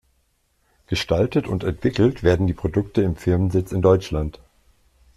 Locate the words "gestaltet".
0.87-1.45